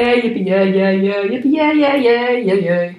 Hey, 0.00 0.20
yippie, 0.20 0.46
yeah, 0.46 0.62
yeah, 0.62 1.24
yippie, 1.24 1.52
yeah, 1.56 1.72
yeah, 1.72 1.96
yeah, 1.96 2.30
yeah, 2.30 2.54
yeah. 2.54 2.94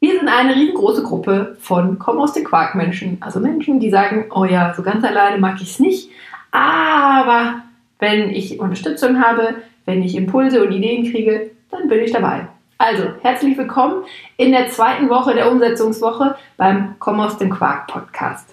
Wir 0.00 0.18
sind 0.18 0.30
eine 0.30 0.54
riesengroße 0.54 1.02
Gruppe 1.02 1.58
von 1.60 1.98
Komm 1.98 2.20
aus 2.20 2.32
den 2.32 2.44
Quarkmenschen. 2.44 3.18
Also 3.20 3.38
Menschen, 3.38 3.80
die 3.80 3.90
sagen, 3.90 4.30
oh 4.34 4.46
ja, 4.46 4.72
so 4.74 4.82
ganz 4.82 5.04
alleine 5.04 5.36
mag 5.36 5.56
ich 5.60 5.72
es 5.72 5.78
nicht. 5.78 6.08
Aber 6.50 7.56
wenn 7.98 8.30
ich 8.30 8.58
Unterstützung 8.58 9.22
habe, 9.22 9.56
wenn 9.84 10.02
ich 10.02 10.16
Impulse 10.16 10.64
und 10.64 10.72
Ideen 10.72 11.12
kriege, 11.12 11.50
dann 11.70 11.86
bin 11.88 12.00
ich 12.00 12.12
dabei. 12.12 12.48
Also, 12.78 13.08
herzlich 13.20 13.58
willkommen 13.58 14.04
in 14.38 14.52
der 14.52 14.68
zweiten 14.70 15.10
Woche 15.10 15.34
der 15.34 15.52
Umsetzungswoche 15.52 16.36
beim 16.56 16.94
Komm 16.98 17.20
aus 17.20 17.36
dem 17.36 17.50
Quark 17.50 17.88
Podcast. 17.88 18.48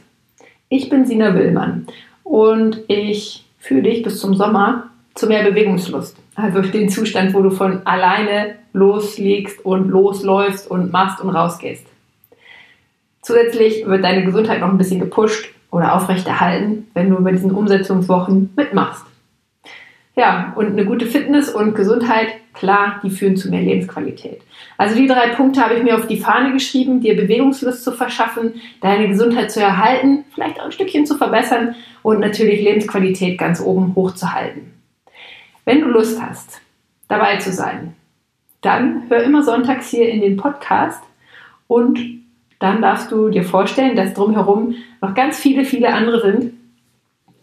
Ich 0.68 0.90
bin 0.90 1.06
Sina 1.06 1.34
Willmann 1.34 1.88
und 2.26 2.82
ich 2.90 3.46
führe 3.58 3.84
dich 3.84 4.04
bis 4.04 4.20
zum 4.20 4.36
Sommer 4.36 4.90
zu 5.20 5.28
mehr 5.28 5.44
Bewegungslust. 5.44 6.18
Also 6.36 6.62
den 6.62 6.90
Zustand, 6.90 7.34
wo 7.34 7.42
du 7.42 7.52
von 7.52 7.86
alleine 7.86 8.56
loslegst 8.72 9.64
und 9.66 9.90
losläufst 9.90 10.70
und 10.72 10.92
machst 10.92 11.22
und 11.22 11.30
rausgehst. 11.30 11.86
Zusätzlich 13.22 13.86
wird 13.86 14.04
deine 14.04 14.24
Gesundheit 14.24 14.62
noch 14.62 14.70
ein 14.70 14.78
bisschen 14.78 15.02
gepusht 15.02 15.50
oder 15.72 15.94
aufrechterhalten, 15.94 16.88
wenn 16.94 17.10
du 17.10 17.22
bei 17.22 17.32
diesen 17.32 17.52
Umsetzungswochen 17.52 18.54
mitmachst. 18.56 19.06
Ja, 20.16 20.54
und 20.56 20.68
eine 20.68 20.86
gute 20.86 21.06
Fitness 21.06 21.50
und 21.50 21.76
Gesundheit, 21.76 22.28
klar, 22.54 23.00
die 23.04 23.10
führen 23.10 23.38
zu 23.38 23.50
mehr 23.50 23.62
Lebensqualität. 23.62 24.42
Also 24.78 24.96
die 24.96 25.08
drei 25.08 25.28
Punkte 25.30 25.62
habe 25.62 25.76
ich 25.76 25.84
mir 25.84 25.96
auf 25.96 26.08
die 26.08 26.20
Fahne 26.20 26.54
geschrieben, 26.54 27.02
dir 27.02 27.16
Bewegungslust 27.16 27.84
zu 27.84 27.92
verschaffen, 27.92 28.56
deine 28.82 29.08
Gesundheit 29.08 29.52
zu 29.52 29.62
erhalten, 29.62 30.26
vielleicht 30.34 30.60
auch 30.60 30.66
ein 30.66 30.72
Stückchen 30.72 31.06
zu 31.06 31.16
verbessern 31.16 31.76
und 32.04 32.20
natürlich 32.20 32.62
Lebensqualität 32.62 33.38
ganz 33.38 33.62
oben 33.62 33.96
hochzuhalten. 33.96 34.79
Wenn 35.70 35.82
du 35.82 35.88
Lust 35.88 36.20
hast, 36.20 36.62
dabei 37.10 37.38
zu 37.38 37.54
sein, 37.54 37.94
dann 38.62 39.04
hör 39.08 39.22
immer 39.22 39.44
sonntags 39.44 39.92
hier 39.92 40.10
in 40.10 40.20
den 40.20 40.36
Podcast 40.36 41.00
und 41.68 42.00
dann 42.58 42.82
darfst 42.82 43.12
du 43.12 43.30
dir 43.30 43.44
vorstellen, 43.44 43.96
dass 43.96 44.16
drumherum 44.16 44.74
noch 45.00 45.14
ganz 45.14 45.38
viele, 45.38 45.66
viele 45.66 45.94
andere 45.94 46.22
sind, 46.22 46.54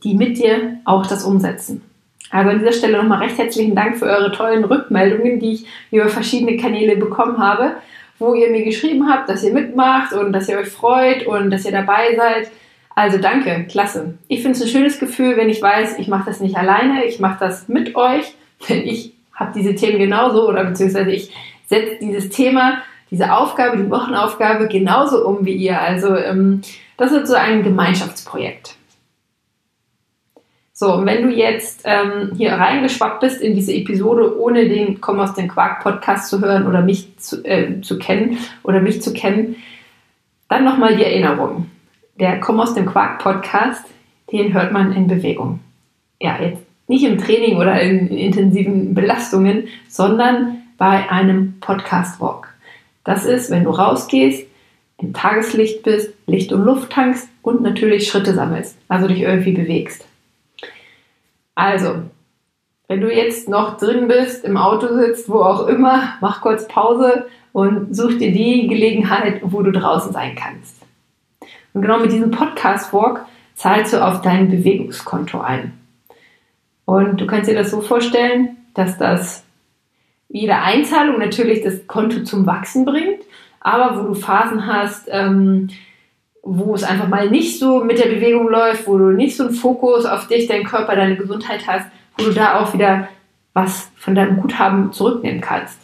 die 0.03 0.15
mit 0.15 0.39
dir 0.39 0.79
auch 0.85 1.07
das 1.07 1.23
umsetzen. 1.23 1.83
Also 2.33 2.51
an 2.51 2.59
dieser 2.59 2.73
Stelle 2.73 2.99
nochmal 2.99 3.21
recht 3.21 3.39
herzlichen 3.39 3.77
Dank 3.77 3.97
für 3.97 4.07
eure 4.07 4.33
tollen 4.33 4.65
Rückmeldungen, 4.65 5.39
die 5.39 5.53
ich 5.53 5.67
über 5.93 6.09
verschiedene 6.09 6.57
Kanäle 6.57 6.97
bekommen 6.97 7.39
habe, 7.39 7.77
wo 8.19 8.35
ihr 8.35 8.51
mir 8.51 8.65
geschrieben 8.65 9.09
habt, 9.09 9.29
dass 9.29 9.45
ihr 9.45 9.53
mitmacht 9.53 10.13
und 10.13 10.33
dass 10.33 10.49
ihr 10.49 10.59
euch 10.59 10.71
freut 10.71 11.29
und 11.29 11.53
dass 11.53 11.65
ihr 11.65 11.71
dabei 11.71 12.17
seid. 12.17 12.51
Also 12.97 13.19
danke, 13.19 13.67
klasse. 13.69 14.15
Ich 14.27 14.41
finde 14.41 14.57
es 14.57 14.63
ein 14.63 14.71
schönes 14.71 14.99
Gefühl, 14.99 15.37
wenn 15.37 15.51
ich 15.51 15.61
weiß, 15.61 15.99
ich 15.99 16.09
mache 16.09 16.25
das 16.25 16.41
nicht 16.41 16.57
alleine, 16.57 17.05
ich 17.05 17.21
mache 17.21 17.37
das 17.39 17.69
mit 17.69 17.95
euch, 17.95 18.35
denn 18.69 18.87
ich 18.87 19.13
habe 19.35 19.53
diese 19.55 19.75
Themen 19.75 19.99
genauso 19.99 20.49
oder 20.49 20.65
beziehungsweise 20.65 21.11
ich 21.11 21.31
setze 21.67 21.99
dieses 22.01 22.31
Thema, 22.31 22.79
diese 23.11 23.35
Aufgabe, 23.35 23.77
die 23.77 23.91
Wochenaufgabe 23.91 24.67
genauso 24.69 25.27
um 25.27 25.45
wie 25.45 25.53
ihr. 25.53 25.79
Also 25.79 26.17
ähm, 26.17 26.63
das 26.97 27.13
ist 27.13 27.29
so 27.29 27.35
ein 27.35 27.63
Gemeinschaftsprojekt. 27.63 28.77
So, 30.73 30.95
und 30.95 31.05
wenn 31.05 31.23
du 31.23 31.29
jetzt 31.29 31.83
ähm, 31.85 32.33
hier 32.35 32.53
reingeschwappt 32.53 33.21
bist 33.21 33.43
in 33.43 33.55
diese 33.55 33.75
Episode, 33.75 34.41
ohne 34.41 34.71
den 34.71 35.03
Komm 35.03 35.21
aus 35.21 35.35
dem 35.35 35.49
Quark 35.49 35.83
Podcast 35.83 36.31
zu 36.31 36.41
hören 36.41 36.67
oder 36.67 36.81
mich 36.81 37.19
zu, 37.19 37.45
äh, 37.45 37.83
zu 37.83 37.99
kennen 37.99 38.39
oder 38.63 38.81
mich 38.81 39.03
zu 39.03 39.13
kennen, 39.13 39.57
dann 40.49 40.65
nochmal 40.65 40.97
die 40.97 41.05
Erinnerung. 41.05 41.71
Der 42.19 42.41
Komm 42.41 42.61
aus 42.61 42.73
dem 42.73 42.87
Quark 42.87 43.19
Podcast, 43.19 43.85
den 44.33 44.55
hört 44.55 44.73
man 44.73 44.91
in 44.93 45.07
Bewegung. 45.07 45.61
Ja, 46.19 46.41
jetzt 46.41 46.63
nicht 46.89 47.05
im 47.05 47.19
Training 47.19 47.59
oder 47.59 47.79
in, 47.83 48.09
in 48.09 48.17
intensiven 48.17 48.95
Belastungen, 48.95 49.69
sondern 49.87 50.63
bei 50.79 51.11
einem 51.11 51.61
Podcast 51.61 52.19
Walk. 52.19 52.49
Das 53.05 53.27
ist, 53.27 53.51
wenn 53.51 53.65
du 53.65 53.71
rausgehst, 53.71 54.47
im 54.99 55.13
Tageslicht 55.13 55.83
bist, 55.83 56.15
Licht 56.27 56.55
und 56.55 56.65
Luft 56.65 56.91
tankst 56.91 57.29
und 57.43 57.61
natürlich 57.61 58.09
Schritte 58.09 58.33
sammelst, 58.33 58.79
also 58.89 59.09
dich 59.09 59.21
irgendwie 59.21 59.53
bewegst. 59.53 60.07
Also, 61.55 61.97
wenn 62.89 63.03
du 63.03 63.15
jetzt 63.15 63.47
noch 63.47 63.77
drin 63.77 64.09
bist, 64.09 64.43
im 64.43 64.57
Auto 64.57 64.89
sitzt, 64.97 65.29
wo 65.29 65.41
auch 65.41 65.67
immer, 65.67 66.15
mach 66.23 66.41
kurz 66.41 66.67
Pause 66.67 67.27
und 67.53 67.95
such 67.95 68.17
dir 68.17 68.33
die 68.33 68.69
Gelegenheit, 68.69 69.41
wo 69.43 69.61
du 69.61 69.71
draußen 69.71 70.15
sein 70.15 70.35
kannst. 70.35 70.76
Und 71.77 71.83
genau 71.83 71.99
mit 71.99 72.11
diesem 72.11 72.31
Podcast 72.31 72.95
Walk 72.95 73.27
zahlst 73.55 73.93
du 73.93 74.03
auf 74.03 74.23
dein 74.23 74.49
Bewegungskonto 74.51 75.43
ein. 75.43 75.75
Und 76.87 77.21
du 77.21 77.27
kannst 77.27 77.51
dir 77.51 77.55
das 77.55 77.71
so 77.71 77.83
vorstellen, 77.83 78.57
dass 78.73 78.97
das 78.97 79.45
jede 80.31 80.57
Einzahlung 80.57 81.19
natürlich 81.19 81.61
das 81.61 81.87
Konto 81.87 82.23
zum 82.23 82.47
Wachsen 82.47 82.87
bringt, 82.87 83.21
aber 83.61 84.01
wo 84.01 84.09
du 84.09 84.15
Phasen 84.15 84.67
hast, 84.67 85.07
ähm, 85.11 85.69
wo 86.43 86.75
es 86.75 86.83
einfach 86.83 87.09
mal 87.09 87.29
nicht 87.29 87.59
so 87.59 87.85
mit 87.85 87.99
der 87.99 88.09
Bewegung 88.09 88.49
läuft, 88.49 88.87
wo 88.87 88.97
du 88.97 89.11
nicht 89.11 89.37
so 89.37 89.45
einen 89.45 89.53
Fokus 89.55 90.07
auf 90.07 90.29
dich, 90.29 90.47
deinen 90.47 90.65
Körper, 90.65 90.97
deine 90.97 91.17
Gesundheit 91.17 91.67
hast, 91.67 91.87
wo 92.17 92.25
du 92.25 92.33
da 92.33 92.59
auch 92.59 92.73
wieder 92.73 93.09
was 93.53 93.91
von 93.97 94.15
deinem 94.15 94.39
Guthaben 94.39 94.95
zurücknehmen 94.95 95.43
kannst. 95.43 95.79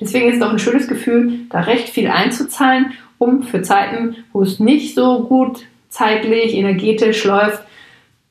Deswegen 0.00 0.26
ist 0.26 0.34
es 0.34 0.40
doch 0.40 0.50
ein 0.50 0.58
schönes 0.58 0.88
Gefühl, 0.88 1.46
da 1.50 1.60
recht 1.60 1.88
viel 1.88 2.08
einzuzahlen, 2.08 2.94
um 3.18 3.42
für 3.42 3.62
Zeiten, 3.62 4.16
wo 4.32 4.42
es 4.42 4.60
nicht 4.60 4.94
so 4.94 5.24
gut 5.24 5.66
zeitlich, 5.88 6.54
energetisch 6.54 7.24
läuft, 7.24 7.62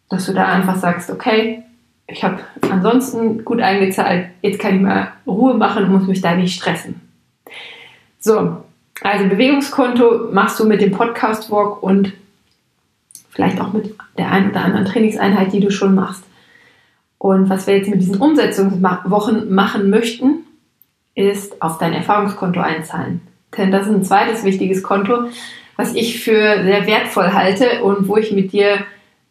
dass 0.09 0.25
du 0.25 0.33
da 0.33 0.45
einfach 0.45 0.75
sagst, 0.75 1.09
okay, 1.09 1.63
ich 2.07 2.23
habe 2.23 2.39
ansonsten 2.69 3.43
gut 3.43 3.61
eingezahlt, 3.61 4.27
jetzt 4.41 4.59
kann 4.59 4.75
ich 4.75 4.81
mal 4.81 5.11
Ruhe 5.25 5.55
machen 5.55 5.85
und 5.85 5.91
muss 5.91 6.07
mich 6.07 6.21
da 6.21 6.35
nicht 6.35 6.55
stressen. 6.55 7.01
So, 8.19 8.57
also 9.01 9.27
Bewegungskonto 9.27 10.29
machst 10.31 10.59
du 10.59 10.65
mit 10.65 10.81
dem 10.81 10.91
Podcast 10.91 11.49
Walk 11.49 11.81
und 11.81 12.13
vielleicht 13.29 13.59
auch 13.59 13.73
mit 13.73 13.95
der 14.17 14.31
einen 14.31 14.51
oder 14.51 14.63
anderen 14.63 14.85
Trainingseinheit, 14.85 15.51
die 15.51 15.59
du 15.59 15.71
schon 15.71 15.95
machst. 15.95 16.23
Und 17.17 17.49
was 17.49 17.65
wir 17.65 17.77
jetzt 17.77 17.89
mit 17.89 18.01
diesen 18.01 18.17
Umsetzungswochen 18.17 19.53
machen 19.53 19.89
möchten, 19.89 20.45
ist 21.15 21.61
auf 21.61 21.77
dein 21.77 21.93
Erfahrungskonto 21.93 22.59
einzahlen. 22.59 23.21
Denn 23.57 23.71
das 23.71 23.87
ist 23.87 23.93
ein 23.93 24.03
zweites 24.03 24.43
wichtiges 24.43 24.83
Konto, 24.83 25.29
was 25.75 25.93
ich 25.93 26.21
für 26.21 26.63
sehr 26.63 26.87
wertvoll 26.87 27.33
halte 27.33 27.83
und 27.83 28.07
wo 28.07 28.17
ich 28.17 28.31
mit 28.31 28.51
dir 28.51 28.79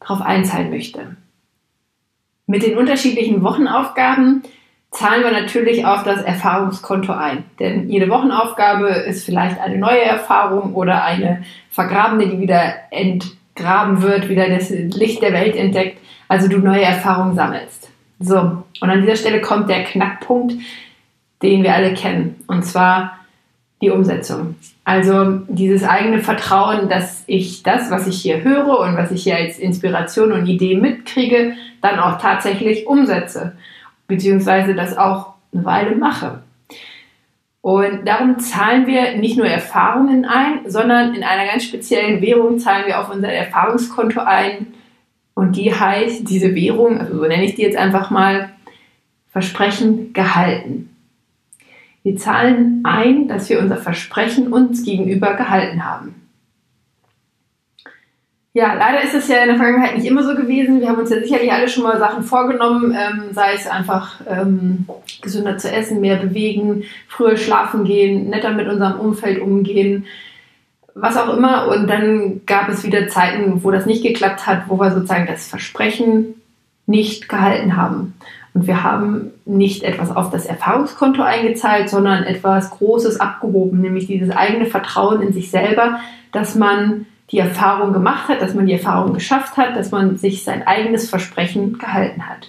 drauf 0.01 0.21
einzahlen 0.21 0.71
möchte. 0.71 1.17
Mit 2.47 2.63
den 2.63 2.77
unterschiedlichen 2.77 3.43
Wochenaufgaben 3.43 4.43
zahlen 4.91 5.25
wir 5.25 5.33
natürlich 5.33 5.85
auf 5.85 6.05
das 6.05 6.23
Erfahrungskonto 6.23 7.13
ein. 7.13 7.45
Denn 7.59 7.89
jede 7.89 8.09
Wochenaufgabe 8.09 8.89
ist 8.89 9.25
vielleicht 9.25 9.59
eine 9.61 9.79
neue 9.79 10.03
Erfahrung 10.03 10.75
oder 10.75 11.05
eine 11.05 11.45
vergrabene, 11.71 12.29
die 12.29 12.41
wieder 12.41 12.75
entgraben 12.91 14.03
wird, 14.03 14.29
wieder 14.29 14.49
das 14.49 14.71
Licht 14.71 15.23
der 15.23 15.33
Welt 15.33 15.57
entdeckt, 15.57 15.99
also 16.29 16.49
du 16.49 16.59
neue 16.59 16.83
Erfahrungen 16.83 17.35
sammelst. 17.35 17.91
So, 18.21 18.39
und 18.81 18.91
an 18.91 19.01
dieser 19.01 19.17
Stelle 19.17 19.41
kommt 19.41 19.69
der 19.69 19.85
Knackpunkt, 19.85 20.55
den 21.43 21.63
wir 21.63 21.75
alle 21.75 21.95
kennen, 21.95 22.43
und 22.47 22.65
zwar 22.65 23.19
die 23.85 23.91
Umsetzung. 23.91 24.57
Also 24.85 25.41
dieses 25.49 25.85
eigene 25.85 26.21
Vertrauen, 26.21 26.89
dass 26.89 27.23
ich 27.27 27.63
das, 27.63 27.91
was 27.91 28.07
ich 28.07 28.21
hier 28.21 28.43
höre 28.43 28.81
und 28.81 28.97
was 28.97 29.11
ich 29.11 29.23
hier 29.23 29.37
als 29.37 29.59
Inspiration 29.59 30.33
und 30.33 30.47
Idee 30.47 30.77
mitkriege, 30.77 31.55
dann 31.81 32.01
auch 32.01 32.19
tatsächlich 32.19 32.87
umsetze 32.87 33.53
beziehungsweise 34.07 34.75
das 34.75 34.97
auch 34.97 35.35
eine 35.53 35.65
Weile 35.65 35.97
mache. 35.97 36.43
Und 37.61 38.07
darum 38.07 38.39
zahlen 38.39 38.87
wir 38.87 39.17
nicht 39.17 39.39
nur 39.39 39.47
Erfahrungen 39.47 40.27
ein, 40.27 40.61
sondern 40.67 41.15
in 41.15 41.25
einer 41.25 41.47
ganz 41.47 41.65
speziellen 41.65 42.21
Währung 42.21 42.59
zahlen 42.59 42.87
wir 42.87 43.01
auf 43.01 43.11
unser 43.11 43.33
Erfahrungskonto 43.33 44.21
ein. 44.21 44.75
Und 45.33 45.57
die 45.57 45.73
heißt, 45.73 46.29
diese 46.29 46.55
Währung, 46.55 47.01
also 47.01 47.17
so 47.17 47.23
nenne 47.23 47.45
ich 47.45 47.55
die 47.55 47.63
jetzt 47.63 47.79
einfach 47.79 48.11
mal, 48.11 48.51
Versprechen 49.31 50.13
gehalten. 50.13 50.94
Wir 52.05 52.17
zahlen 52.19 52.83
ein, 52.85 53.29
dass 53.29 53.49
wir 53.49 53.59
unser 53.59 53.79
Versprechen 53.79 54.53
uns 54.53 54.85
gegenüber 54.85 55.35
gehalten 55.35 55.85
haben. 55.85 56.15
Ja, 58.53 58.75
leider 58.75 59.03
ist 59.03 59.15
es 59.15 59.27
ja 59.27 59.39
in 59.39 59.49
der 59.49 59.57
Vergangenheit 59.57 59.97
nicht 59.97 60.07
immer 60.07 60.23
so 60.23 60.37
gewesen. 60.37 60.81
Wir 60.81 60.89
haben 60.89 60.99
uns 60.99 61.11
ja 61.11 61.19
sicherlich 61.19 61.51
alle 61.51 61.69
schon 61.69 61.83
mal 61.83 61.99
Sachen 61.99 62.23
vorgenommen, 62.23 62.95
ähm, 62.97 63.33
sei 63.33 63.55
es 63.55 63.67
einfach 63.67 64.21
ähm, 64.29 64.87
gesünder 65.23 65.59
zu 65.59 65.73
essen, 65.73 66.01
mehr 66.01 66.17
bewegen, 66.19 66.85
früher 67.09 67.37
schlafen 67.37 67.85
gehen, 67.85 68.29
netter 68.31 68.53
mit 68.53 68.69
unserem 68.69 69.01
Umfeld 69.01 69.41
umgehen, 69.41 70.05
was 70.95 71.17
auch 71.17 71.35
immer. 71.37 71.69
Und 71.69 71.89
dann 71.89 72.43
gab 72.47 72.69
es 72.69 72.85
wieder 72.85 73.09
Zeiten, 73.09 73.65
wo 73.65 73.73
das 73.73 73.87
nicht 73.87 74.05
geklappt 74.05 74.47
hat, 74.47 74.69
wo 74.69 74.79
wir 74.79 74.93
sozusagen 74.93 75.27
das 75.27 75.49
Versprechen 75.49 76.35
nicht 76.87 77.29
gehalten 77.31 77.77
haben. 77.77 78.15
Und 78.55 78.67
wir 78.67 78.83
haben 78.83 79.33
nicht 79.45 79.83
etwas 79.83 80.15
auf 80.15 80.31
das 80.31 80.47
Erfahrungskonto 80.47 81.23
eingezahlt, 81.23 81.91
sondern 81.91 82.23
etwas 82.23 82.71
Großes 82.71 83.21
abgehoben, 83.21 83.81
nämlich 83.81 84.07
dieses 84.07 84.31
eigene 84.31 84.67
Vertrauen 84.67 85.21
in 85.21 85.33
sich 85.33 85.51
selber, 85.51 85.99
dass 86.33 86.55
man 86.55 87.07
die 87.31 87.39
Erfahrung 87.39 87.93
gemacht 87.93 88.29
hat, 88.29 88.41
dass 88.41 88.55
man 88.55 88.67
die 88.67 88.75
Erfahrung 88.75 89.13
geschafft 89.13 89.57
hat, 89.57 89.77
dass 89.77 89.91
man 89.91 90.17
sich 90.17 90.45
sein 90.45 90.67
eigenes 90.67 91.11
Versprechen 91.11 91.79
gehalten 91.79 92.29
hat. 92.29 92.49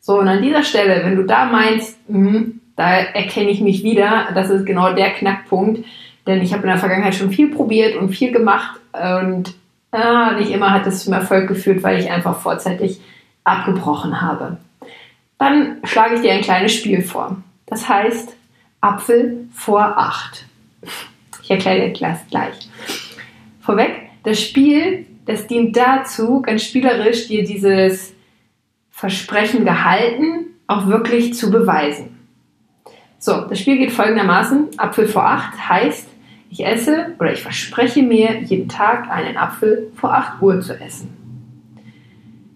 So, 0.00 0.18
und 0.18 0.28
an 0.28 0.42
dieser 0.42 0.62
Stelle, 0.62 1.04
wenn 1.04 1.16
du 1.16 1.22
da 1.22 1.46
meinst, 1.46 1.96
mh, 2.08 2.46
Da 2.76 2.90
erkenne 2.90 3.50
ich 3.50 3.60
mich 3.60 3.84
wieder. 3.84 4.28
Das 4.34 4.50
ist 4.50 4.66
genau 4.66 4.92
der 4.94 5.10
Knackpunkt. 5.10 5.84
Denn 6.26 6.42
ich 6.42 6.52
habe 6.52 6.62
in 6.62 6.70
der 6.70 6.78
Vergangenheit 6.78 7.14
schon 7.14 7.30
viel 7.30 7.54
probiert 7.54 7.96
und 7.96 8.08
viel 8.08 8.32
gemacht 8.32 8.80
und 8.92 9.54
äh, 9.92 10.34
nicht 10.40 10.50
immer 10.50 10.72
hat 10.72 10.86
es 10.86 11.04
zum 11.04 11.12
Erfolg 11.12 11.46
geführt, 11.46 11.82
weil 11.82 12.00
ich 12.00 12.10
einfach 12.10 12.38
vorzeitig 12.38 13.00
abgebrochen 13.44 14.20
habe. 14.20 14.56
Dann 15.44 15.76
schlage 15.84 16.14
ich 16.14 16.20
dir 16.22 16.32
ein 16.32 16.40
kleines 16.40 16.72
Spiel 16.72 17.02
vor. 17.02 17.36
Das 17.66 17.86
heißt 17.86 18.34
Apfel 18.80 19.46
vor 19.52 19.82
8. 19.82 20.46
Ich 21.42 21.50
erkläre 21.50 21.90
dir 21.90 22.08
das 22.08 22.26
gleich. 22.30 22.54
Vorweg, 23.60 24.08
das 24.22 24.40
Spiel, 24.40 25.04
das 25.26 25.46
dient 25.46 25.76
dazu, 25.76 26.40
ganz 26.40 26.64
spielerisch 26.64 27.28
dir 27.28 27.44
dieses 27.44 28.14
Versprechen 28.90 29.66
gehalten 29.66 30.46
auch 30.66 30.86
wirklich 30.86 31.34
zu 31.34 31.50
beweisen. 31.50 32.26
So, 33.18 33.42
das 33.42 33.60
Spiel 33.60 33.76
geht 33.76 33.92
folgendermaßen. 33.92 34.78
Apfel 34.78 35.06
vor 35.06 35.26
8 35.26 35.68
heißt, 35.68 36.08
ich 36.48 36.64
esse 36.64 37.14
oder 37.18 37.34
ich 37.34 37.42
verspreche 37.42 38.02
mir 38.02 38.40
jeden 38.40 38.70
Tag 38.70 39.10
einen 39.10 39.36
Apfel 39.36 39.92
vor 39.94 40.14
8 40.14 40.40
Uhr 40.40 40.62
zu 40.62 40.80
essen. 40.80 41.14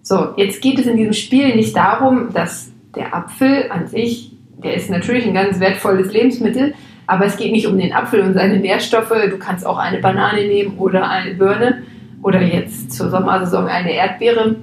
So, 0.01 0.33
jetzt 0.39 0.63
geht 0.63 0.79
es 0.79 0.87
in 0.87 0.97
diesem 0.97 1.13
Spiel 1.13 1.55
nicht 1.55 1.77
darum, 1.77 2.33
dass 2.33 2.73
der 2.95 3.15
Apfel 3.15 3.71
an 3.71 3.87
sich, 3.87 4.33
der 4.63 4.75
ist 4.75 4.91
natürlich 4.91 5.27
ein 5.27 5.35
ganz 5.35 5.61
wertvolles 5.61 6.13
Lebensmittel, 6.13 6.75
aber 7.07 7.27
es 7.27 7.37
geht 7.37 7.53
nicht 7.53 7.67
um 7.67 7.79
den 7.79 7.93
Apfel 7.93 8.21
und 8.21 8.35
seine 8.35 8.59
Nährstoffe. 8.59 9.09
Du 9.09 9.39
kannst 9.39 9.65
auch 9.67 9.79
eine 9.79 9.99
Banane 9.99 10.47
nehmen 10.47 10.77
oder 10.79 11.09
eine 11.09 11.35
Birne 11.35 11.83
oder 12.23 12.43
jetzt 12.43 12.93
zur 12.93 13.11
Sommersaison 13.11 13.67
eine 13.67 13.93
Erdbeere. 13.93 14.57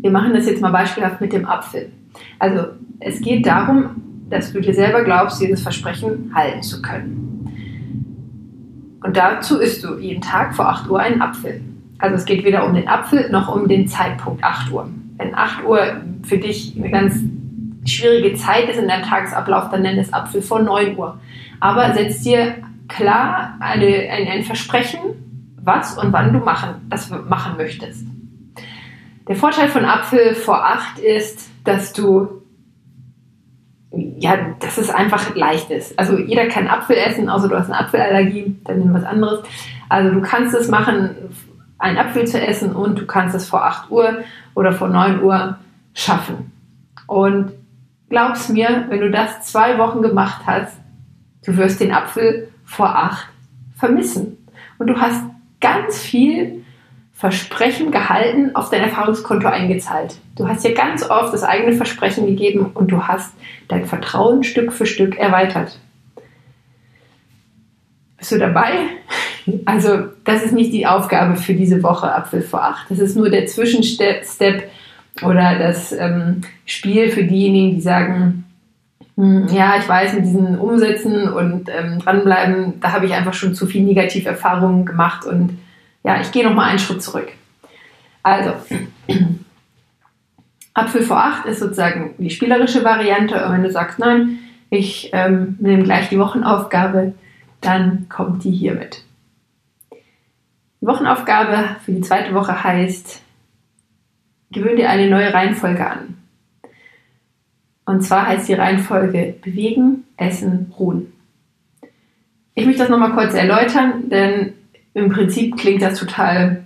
Wir 0.00 0.10
machen 0.10 0.34
das 0.34 0.46
jetzt 0.46 0.60
mal 0.60 0.72
beispielhaft 0.72 1.20
mit 1.20 1.32
dem 1.32 1.46
Apfel. 1.46 1.90
Also 2.38 2.64
es 3.00 3.20
geht 3.20 3.46
darum, 3.46 4.02
dass 4.28 4.52
du 4.52 4.60
dir 4.60 4.74
selber 4.74 5.04
glaubst, 5.04 5.40
dieses 5.40 5.62
Versprechen 5.62 6.32
halten 6.34 6.62
zu 6.62 6.82
können. 6.82 7.22
Und 9.04 9.16
dazu 9.16 9.60
isst 9.60 9.84
du 9.84 9.98
jeden 9.98 10.20
Tag 10.20 10.54
vor 10.54 10.68
8 10.68 10.90
Uhr 10.90 10.98
einen 10.98 11.22
Apfel. 11.22 11.60
Also 11.98 12.16
es 12.16 12.24
geht 12.24 12.44
weder 12.44 12.66
um 12.66 12.74
den 12.74 12.88
Apfel 12.88 13.30
noch 13.30 13.54
um 13.54 13.68
den 13.68 13.86
Zeitpunkt 13.86 14.42
8 14.42 14.72
Uhr. 14.72 14.88
Wenn 15.16 15.34
8 15.34 15.64
Uhr 15.64 16.02
für 16.22 16.38
dich 16.38 16.74
eine 16.76 16.90
ganz 16.90 17.20
schwierige 17.84 18.34
Zeit 18.34 18.68
ist 18.68 18.78
in 18.78 18.88
deinem 18.88 19.04
Tagesablauf, 19.04 19.70
dann 19.70 19.82
nenn 19.82 19.98
es 19.98 20.12
Apfel 20.12 20.42
vor 20.42 20.60
9 20.60 20.96
Uhr. 20.96 21.18
Aber 21.60 21.94
setz 21.94 22.22
dir 22.22 22.54
klar 22.88 23.56
eine, 23.60 23.86
ein, 23.86 24.28
ein 24.28 24.42
Versprechen, 24.42 25.00
was 25.62 25.98
und 25.98 26.12
wann 26.12 26.32
du 26.32 26.38
machen, 26.40 26.86
das 26.88 27.10
machen 27.10 27.56
möchtest. 27.56 28.06
Der 29.28 29.36
Vorteil 29.36 29.68
von 29.68 29.84
Apfel 29.84 30.34
vor 30.34 30.64
8 30.64 30.98
ist, 30.98 31.50
dass 31.64 31.92
du 31.92 32.42
ja, 34.18 34.54
dass 34.60 34.78
es 34.78 34.90
einfach 34.90 35.34
leicht 35.34 35.70
ist. 35.70 35.98
Also 35.98 36.18
jeder 36.18 36.46
kann 36.48 36.68
Apfel 36.68 36.96
essen, 36.96 37.28
außer 37.28 37.48
du 37.48 37.58
hast 37.58 37.70
eine 37.70 37.80
Apfelallergie, 37.80 38.56
dann 38.64 38.78
nimm 38.78 38.94
was 38.94 39.04
anderes. 39.04 39.40
Also 39.88 40.10
du 40.10 40.20
kannst 40.20 40.54
es 40.54 40.68
machen, 40.68 41.14
einen 41.78 41.98
Apfel 41.98 42.26
zu 42.26 42.40
essen 42.40 42.74
und 42.74 42.98
du 42.98 43.06
kannst 43.06 43.34
es 43.34 43.48
vor 43.48 43.64
8 43.64 43.90
Uhr 43.90 44.18
oder 44.54 44.72
vor 44.72 44.88
9 44.88 45.22
Uhr 45.22 45.58
schaffen. 45.94 46.52
Und 47.06 47.52
glaub's 48.08 48.48
mir, 48.48 48.86
wenn 48.88 49.00
du 49.00 49.10
das 49.10 49.42
zwei 49.42 49.78
Wochen 49.78 50.02
gemacht 50.02 50.42
hast, 50.46 50.76
du 51.44 51.56
wirst 51.56 51.80
den 51.80 51.92
Apfel 51.92 52.50
vor 52.64 52.88
8 52.88 53.28
vermissen. 53.76 54.38
Und 54.78 54.88
du 54.88 55.00
hast 55.00 55.22
ganz 55.60 55.98
viel 55.98 56.64
Versprechen 57.12 57.90
gehalten, 57.92 58.54
auf 58.54 58.68
dein 58.68 58.82
Erfahrungskonto 58.82 59.48
eingezahlt. 59.48 60.18
Du 60.36 60.46
hast 60.46 60.64
dir 60.64 60.74
ganz 60.74 61.08
oft 61.08 61.32
das 61.32 61.44
eigene 61.44 61.72
Versprechen 61.72 62.26
gegeben 62.26 62.72
und 62.74 62.88
du 62.88 63.02
hast 63.04 63.32
dein 63.68 63.86
Vertrauen 63.86 64.44
Stück 64.44 64.70
für 64.70 64.84
Stück 64.84 65.16
erweitert. 65.16 65.78
Bist 68.18 68.32
du 68.32 68.38
dabei? 68.38 68.72
Also, 69.64 70.08
das 70.26 70.42
ist 70.42 70.52
nicht 70.52 70.72
die 70.72 70.86
Aufgabe 70.86 71.36
für 71.36 71.54
diese 71.54 71.82
Woche 71.82 72.12
Apfel 72.12 72.42
vor 72.42 72.62
8. 72.62 72.90
Das 72.90 72.98
ist 72.98 73.16
nur 73.16 73.30
der 73.30 73.46
Zwischenstep 73.46 74.70
oder 75.22 75.58
das 75.58 75.92
ähm, 75.92 76.42
Spiel 76.66 77.10
für 77.10 77.24
diejenigen, 77.24 77.76
die 77.76 77.80
sagen, 77.80 78.44
hm, 79.16 79.48
ja, 79.48 79.76
ich 79.78 79.88
weiß, 79.88 80.14
mit 80.14 80.26
diesen 80.26 80.58
Umsätzen 80.58 81.32
und 81.32 81.70
ähm, 81.70 82.00
dranbleiben, 82.00 82.80
da 82.80 82.92
habe 82.92 83.06
ich 83.06 83.14
einfach 83.14 83.34
schon 83.34 83.54
zu 83.54 83.66
viel 83.66 83.82
Negativerfahrungen 83.84 84.84
gemacht 84.84 85.24
und 85.24 85.58
ja, 86.04 86.20
ich 86.20 86.30
gehe 86.32 86.44
noch 86.44 86.54
mal 86.54 86.68
einen 86.68 86.78
Schritt 86.78 87.02
zurück. 87.02 87.28
Also, 88.22 88.52
Apfel 90.74 91.02
vor 91.02 91.16
8 91.16 91.46
ist 91.46 91.60
sozusagen 91.60 92.14
die 92.18 92.30
spielerische 92.30 92.84
Variante. 92.84 93.46
Und 93.46 93.52
wenn 93.52 93.62
du 93.62 93.70
sagst, 93.70 93.98
nein, 93.98 94.38
ich 94.68 95.10
ähm, 95.14 95.56
nehme 95.58 95.84
gleich 95.84 96.10
die 96.10 96.18
Wochenaufgabe, 96.18 97.14
dann 97.62 98.06
kommt 98.10 98.44
die 98.44 98.50
hiermit. 98.50 99.05
Die 100.86 100.92
Wochenaufgabe 100.92 101.80
für 101.84 101.90
die 101.90 102.00
zweite 102.00 102.32
Woche 102.32 102.62
heißt, 102.62 103.20
gewöhn 104.52 104.76
dir 104.76 104.88
eine 104.88 105.10
neue 105.10 105.34
Reihenfolge 105.34 105.84
an. 105.84 106.14
Und 107.86 108.02
zwar 108.02 108.28
heißt 108.28 108.48
die 108.48 108.54
Reihenfolge 108.54 109.34
bewegen, 109.42 110.04
essen, 110.16 110.72
ruhen. 110.78 111.12
Ich 112.54 112.66
möchte 112.66 112.82
das 112.82 112.88
nochmal 112.88 113.14
kurz 113.14 113.34
erläutern, 113.34 114.10
denn 114.10 114.52
im 114.94 115.10
Prinzip 115.10 115.56
klingt 115.56 115.82
das 115.82 115.98
total 115.98 116.64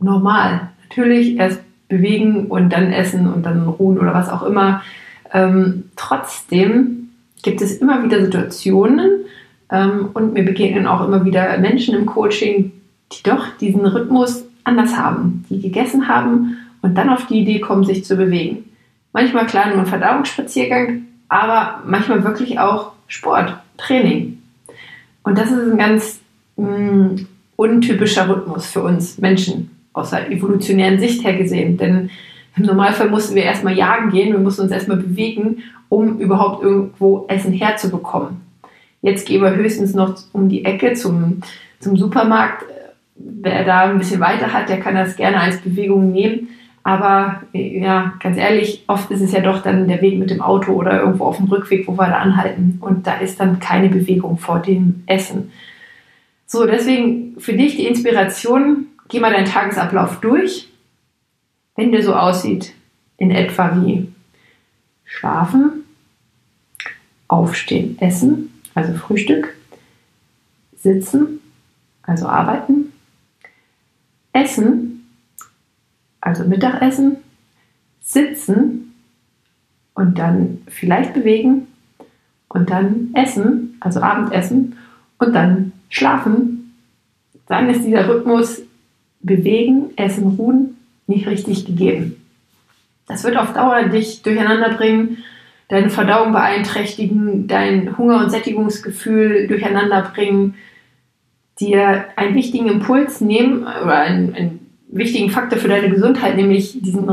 normal. 0.00 0.68
Natürlich 0.90 1.38
erst 1.38 1.62
bewegen 1.88 2.48
und 2.48 2.74
dann 2.74 2.92
essen 2.92 3.32
und 3.32 3.46
dann 3.46 3.66
ruhen 3.66 3.98
oder 3.98 4.12
was 4.12 4.28
auch 4.28 4.42
immer. 4.42 4.82
Ähm, 5.32 5.84
trotzdem 5.96 7.08
gibt 7.42 7.62
es 7.62 7.78
immer 7.78 8.04
wieder 8.04 8.22
Situationen 8.22 9.24
ähm, 9.70 10.10
und 10.12 10.34
mir 10.34 10.44
begegnen 10.44 10.86
auch 10.86 11.02
immer 11.08 11.24
wieder 11.24 11.56
Menschen 11.56 11.94
im 11.94 12.04
Coaching, 12.04 12.72
die 13.12 13.22
doch 13.22 13.46
diesen 13.60 13.84
Rhythmus 13.84 14.44
anders 14.64 14.96
haben, 14.96 15.44
die 15.50 15.60
gegessen 15.60 16.08
haben 16.08 16.58
und 16.82 16.96
dann 16.96 17.10
auf 17.10 17.26
die 17.26 17.40
Idee 17.40 17.60
kommen, 17.60 17.84
sich 17.84 18.04
zu 18.04 18.16
bewegen. 18.16 18.64
Manchmal 19.12 19.44
nur 19.44 19.80
ein 19.80 19.86
Verdauungsspaziergang, 19.86 21.02
aber 21.28 21.82
manchmal 21.86 22.24
wirklich 22.24 22.58
auch 22.58 22.92
Sport, 23.06 23.54
Training. 23.76 24.38
Und 25.22 25.38
das 25.38 25.50
ist 25.50 25.58
ein 25.58 25.78
ganz 25.78 26.20
mh, 26.56 26.68
mm, 26.68 27.26
untypischer 27.56 28.28
Rhythmus 28.28 28.66
für 28.66 28.82
uns 28.82 29.18
Menschen, 29.18 29.70
aus 29.92 30.10
der 30.10 30.30
evolutionären 30.30 30.98
Sicht 30.98 31.24
her 31.24 31.36
gesehen. 31.36 31.76
Denn 31.76 32.10
im 32.56 32.64
Normalfall 32.64 33.08
mussten 33.08 33.34
wir 33.34 33.44
erstmal 33.44 33.76
jagen 33.76 34.10
gehen, 34.10 34.32
wir 34.32 34.40
mussten 34.40 34.62
uns 34.62 34.72
erstmal 34.72 34.96
bewegen, 34.96 35.62
um 35.88 36.18
überhaupt 36.18 36.62
irgendwo 36.62 37.26
Essen 37.28 37.52
herzubekommen. 37.52 38.40
Jetzt 39.02 39.26
gehen 39.26 39.42
wir 39.42 39.54
höchstens 39.54 39.94
noch 39.94 40.16
um 40.32 40.48
die 40.48 40.64
Ecke 40.64 40.94
zum, 40.94 41.42
zum 41.80 41.96
Supermarkt. 41.96 42.64
Wer 43.24 43.64
da 43.64 43.90
ein 43.90 43.98
bisschen 43.98 44.20
weiter 44.20 44.52
hat, 44.52 44.68
der 44.68 44.80
kann 44.80 44.94
das 44.94 45.16
gerne 45.16 45.40
als 45.40 45.60
Bewegung 45.60 46.12
nehmen. 46.12 46.48
Aber 46.84 47.42
ja, 47.52 48.14
ganz 48.18 48.36
ehrlich, 48.36 48.82
oft 48.88 49.10
ist 49.10 49.20
es 49.20 49.32
ja 49.32 49.40
doch 49.40 49.62
dann 49.62 49.86
der 49.86 50.02
Weg 50.02 50.18
mit 50.18 50.30
dem 50.30 50.40
Auto 50.40 50.72
oder 50.72 51.00
irgendwo 51.00 51.24
auf 51.24 51.36
dem 51.36 51.46
Rückweg, 51.46 51.86
wo 51.86 51.92
wir 51.92 52.08
da 52.08 52.18
anhalten. 52.18 52.78
Und 52.80 53.06
da 53.06 53.14
ist 53.14 53.38
dann 53.38 53.60
keine 53.60 53.88
Bewegung 53.88 54.38
vor 54.38 54.58
dem 54.58 55.04
Essen. 55.06 55.52
So, 56.46 56.66
deswegen 56.66 57.36
für 57.38 57.52
dich 57.52 57.76
die 57.76 57.86
Inspiration, 57.86 58.86
geh 59.08 59.20
mal 59.20 59.32
deinen 59.32 59.46
Tagesablauf 59.46 60.20
durch, 60.20 60.68
wenn 61.76 61.92
der 61.92 62.02
so 62.02 62.14
aussieht, 62.14 62.74
in 63.16 63.30
etwa 63.30 63.76
wie 63.76 64.08
schlafen, 65.04 65.84
aufstehen, 67.28 67.96
essen, 68.00 68.52
also 68.74 68.92
Frühstück, 68.94 69.54
sitzen, 70.76 71.40
also 72.02 72.26
arbeiten, 72.26 72.91
essen, 74.32 75.08
also 76.20 76.44
Mittagessen, 76.44 77.16
sitzen 78.00 78.94
und 79.94 80.18
dann 80.18 80.58
vielleicht 80.68 81.14
bewegen 81.14 81.68
und 82.48 82.70
dann 82.70 83.10
essen, 83.14 83.76
also 83.80 84.00
Abendessen 84.00 84.76
und 85.18 85.32
dann 85.34 85.72
schlafen, 85.88 86.74
dann 87.46 87.68
ist 87.68 87.84
dieser 87.84 88.08
Rhythmus 88.08 88.62
bewegen, 89.20 89.90
essen, 89.96 90.36
ruhen 90.36 90.76
nicht 91.06 91.26
richtig 91.26 91.64
gegeben. 91.64 92.16
Das 93.06 93.24
wird 93.24 93.36
auf 93.36 93.52
Dauer 93.52 93.84
dich 93.84 94.22
durcheinander 94.22 94.70
bringen, 94.70 95.18
deine 95.68 95.90
Verdauung 95.90 96.32
beeinträchtigen, 96.32 97.46
dein 97.48 97.96
Hunger- 97.96 98.22
und 98.24 98.30
Sättigungsgefühl 98.30 99.46
durcheinander 99.48 100.10
bringen, 100.14 100.54
dir 101.62 102.06
einen 102.16 102.34
wichtigen 102.34 102.68
Impuls 102.68 103.20
nehmen 103.20 103.62
oder 103.62 103.98
einen, 103.98 104.34
einen 104.34 104.66
wichtigen 104.88 105.30
Faktor 105.30 105.58
für 105.58 105.68
deine 105.68 105.88
Gesundheit, 105.88 106.36
nämlich 106.36 106.82
diesen, 106.82 107.08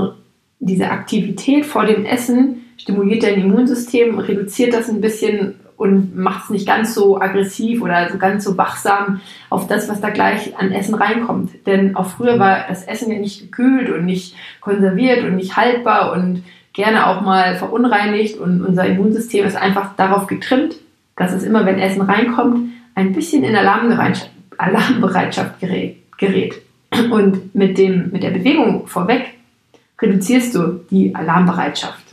diese 0.59 0.89
Aktivität 0.89 1.65
vor 1.65 1.85
dem 1.85 2.05
Essen 2.05 2.65
stimuliert 2.77 3.23
dein 3.23 3.39
Immunsystem, 3.39 4.17
reduziert 4.19 4.73
das 4.73 4.89
ein 4.89 5.01
bisschen 5.01 5.55
und 5.77 6.17
macht 6.17 6.45
es 6.45 6.49
nicht 6.49 6.67
ganz 6.67 6.93
so 6.93 7.21
aggressiv 7.21 7.81
oder 7.81 8.09
so 8.11 8.17
ganz 8.17 8.43
so 8.43 8.57
wachsam 8.57 9.21
auf 9.49 9.67
das, 9.67 9.87
was 9.87 10.01
da 10.01 10.09
gleich 10.09 10.57
an 10.57 10.73
Essen 10.73 10.95
reinkommt. 10.95 11.65
Denn 11.65 11.95
auch 11.95 12.07
früher 12.07 12.37
war 12.37 12.65
das 12.67 12.83
Essen 12.83 13.11
ja 13.11 13.17
nicht 13.17 13.39
gekühlt 13.39 13.89
und 13.89 14.05
nicht 14.05 14.35
konserviert 14.59 15.23
und 15.23 15.37
nicht 15.37 15.55
haltbar 15.55 16.11
und 16.11 16.43
gerne 16.73 17.07
auch 17.07 17.21
mal 17.21 17.55
verunreinigt 17.55 18.37
und 18.37 18.61
unser 18.63 18.85
Immunsystem 18.85 19.45
ist 19.45 19.55
einfach 19.55 19.95
darauf 19.95 20.27
getrimmt, 20.27 20.75
dass 21.15 21.33
es 21.33 21.43
immer, 21.43 21.65
wenn 21.65 21.79
Essen 21.79 22.01
reinkommt, 22.01 22.71
ein 22.95 23.13
bisschen 23.13 23.43
in 23.43 23.55
Alarmbereitschaft, 23.55 24.31
Alarmbereitschaft 24.59 25.59
gerät. 25.59 26.61
Und 27.11 27.55
mit, 27.55 27.77
dem, 27.77 28.11
mit 28.11 28.23
der 28.23 28.31
Bewegung 28.31 28.87
vorweg 28.87 29.33
reduzierst 30.01 30.55
du 30.55 30.81
die 30.89 31.15
Alarmbereitschaft. 31.15 32.03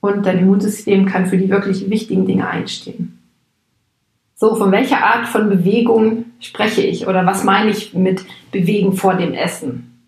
Und 0.00 0.24
dein 0.24 0.38
Immunsystem 0.38 1.06
kann 1.06 1.26
für 1.26 1.36
die 1.36 1.50
wirklich 1.50 1.90
wichtigen 1.90 2.26
Dinge 2.26 2.48
einstehen. 2.48 3.18
So, 4.34 4.54
von 4.54 4.72
welcher 4.72 5.04
Art 5.04 5.26
von 5.26 5.50
Bewegung 5.50 6.24
spreche 6.40 6.80
ich 6.80 7.06
oder 7.06 7.26
was 7.26 7.44
meine 7.44 7.70
ich 7.70 7.92
mit 7.92 8.24
Bewegen 8.50 8.94
vor 8.94 9.14
dem 9.14 9.34
Essen? 9.34 10.02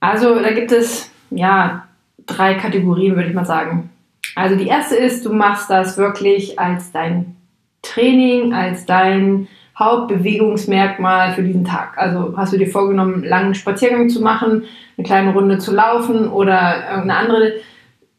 Also, 0.00 0.40
da 0.40 0.52
gibt 0.52 0.72
es 0.72 1.10
ja 1.30 1.86
drei 2.24 2.54
Kategorien, 2.54 3.14
würde 3.14 3.28
ich 3.28 3.34
mal 3.34 3.44
sagen. 3.44 3.90
Also, 4.34 4.56
die 4.56 4.68
erste 4.68 4.96
ist, 4.96 5.26
du 5.26 5.34
machst 5.34 5.68
das 5.68 5.98
wirklich 5.98 6.58
als 6.58 6.92
dein 6.92 7.36
Training, 7.82 8.54
als 8.54 8.86
dein 8.86 9.48
Hauptbewegungsmerkmal 9.78 11.32
für 11.32 11.42
diesen 11.42 11.64
Tag. 11.64 11.96
Also 11.96 12.34
hast 12.36 12.52
du 12.52 12.58
dir 12.58 12.68
vorgenommen, 12.68 13.14
einen 13.14 13.24
langen 13.24 13.54
Spaziergang 13.54 14.08
zu 14.08 14.20
machen, 14.20 14.64
eine 14.96 15.06
kleine 15.06 15.32
Runde 15.32 15.58
zu 15.58 15.72
laufen 15.72 16.28
oder 16.28 16.88
irgendeine 16.90 17.16
andere 17.16 17.52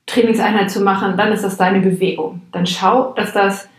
Trainingseinheit 0.06 0.70
zu 0.70 0.82
machen, 0.82 1.16
dann 1.16 1.32
ist 1.32 1.44
das 1.44 1.58
deine 1.58 1.80
Bewegung. 1.80 2.42
Dann 2.52 2.66
schau, 2.66 3.14
dass 3.16 3.34
das 3.34 3.70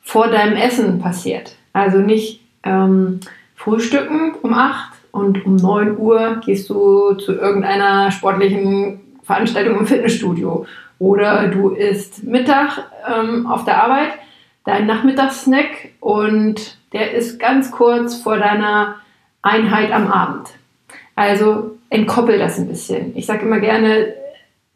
vor 0.00 0.28
deinem 0.28 0.56
Essen 0.56 0.98
passiert. 0.98 1.56
Also 1.72 1.98
nicht 1.98 2.40
ähm, 2.64 3.20
frühstücken 3.54 4.34
um 4.42 4.52
8 4.52 4.92
und 5.12 5.46
um 5.46 5.56
9 5.56 5.96
Uhr 5.96 6.40
gehst 6.44 6.68
du 6.68 7.14
zu 7.14 7.32
irgendeiner 7.32 8.10
sportlichen 8.10 9.00
Veranstaltung 9.22 9.78
im 9.78 9.86
Fitnessstudio. 9.86 10.66
Oder 10.98 11.48
du 11.48 11.70
isst 11.70 12.24
Mittag 12.24 12.84
ähm, 13.08 13.46
auf 13.46 13.64
der 13.64 13.82
Arbeit 13.82 14.12
dein 14.64 14.86
Nachmittagssnack 14.86 15.90
und 16.00 16.78
der 16.96 17.12
ist 17.12 17.38
ganz 17.38 17.70
kurz 17.70 18.16
vor 18.16 18.38
deiner 18.38 18.96
Einheit 19.42 19.92
am 19.92 20.10
Abend. 20.10 20.48
Also 21.14 21.76
entkoppel 21.90 22.38
das 22.38 22.58
ein 22.58 22.68
bisschen. 22.68 23.14
Ich 23.14 23.26
sage 23.26 23.44
immer 23.44 23.60
gerne, 23.60 24.14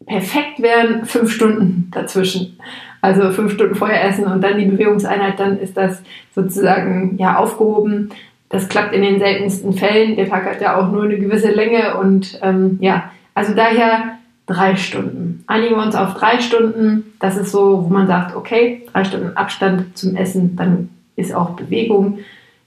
perfekt 0.06 0.60
wären 0.60 1.06
fünf 1.06 1.32
Stunden 1.32 1.90
dazwischen. 1.92 2.58
Also 3.00 3.30
fünf 3.30 3.54
Stunden 3.54 3.74
vorher 3.74 4.04
essen 4.04 4.26
und 4.26 4.42
dann 4.42 4.58
die 4.58 4.66
Bewegungseinheit, 4.66 5.40
dann 5.40 5.58
ist 5.58 5.78
das 5.78 6.02
sozusagen 6.34 7.16
ja 7.16 7.36
aufgehoben. 7.36 8.10
Das 8.50 8.68
klappt 8.68 8.94
in 8.94 9.00
den 9.00 9.18
seltensten 9.18 9.72
Fällen. 9.72 10.16
Der 10.16 10.28
Tag 10.28 10.44
hat 10.44 10.60
ja 10.60 10.76
auch 10.76 10.92
nur 10.92 11.04
eine 11.04 11.18
gewisse 11.18 11.50
Länge 11.50 11.96
und 11.96 12.38
ähm, 12.42 12.76
ja, 12.82 13.10
also 13.34 13.54
daher 13.54 14.18
drei 14.44 14.76
Stunden. 14.76 15.42
Einigen 15.46 15.76
wir 15.76 15.82
uns 15.82 15.94
auf 15.94 16.12
drei 16.12 16.40
Stunden. 16.40 17.14
Das 17.18 17.38
ist 17.38 17.50
so, 17.50 17.84
wo 17.84 17.88
man 17.88 18.06
sagt, 18.06 18.36
okay, 18.36 18.82
drei 18.92 19.04
Stunden 19.04 19.36
Abstand 19.38 19.96
zum 19.96 20.16
Essen, 20.16 20.56
dann 20.56 20.90
ist 21.16 21.34
auch 21.34 21.50
Bewegung 21.50 22.18